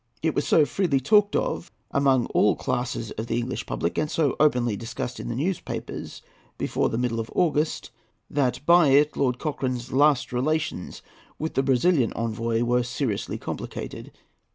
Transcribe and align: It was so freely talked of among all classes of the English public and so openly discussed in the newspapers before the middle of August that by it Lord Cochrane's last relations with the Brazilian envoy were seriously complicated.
It 0.23 0.33
was 0.33 0.47
so 0.47 0.65
freely 0.65 0.99
talked 0.99 1.35
of 1.35 1.69
among 1.91 2.25
all 2.33 2.55
classes 2.55 3.11
of 3.11 3.27
the 3.27 3.37
English 3.37 3.67
public 3.67 3.99
and 3.99 4.09
so 4.09 4.35
openly 4.39 4.75
discussed 4.75 5.19
in 5.19 5.27
the 5.27 5.35
newspapers 5.35 6.23
before 6.57 6.89
the 6.89 6.97
middle 6.97 7.19
of 7.19 7.29
August 7.35 7.91
that 8.27 8.65
by 8.65 8.87
it 8.87 9.15
Lord 9.15 9.37
Cochrane's 9.37 9.91
last 9.93 10.33
relations 10.33 11.03
with 11.37 11.53
the 11.53 11.61
Brazilian 11.61 12.13
envoy 12.13 12.63
were 12.63 12.81
seriously 12.81 13.37
complicated. 13.37 14.11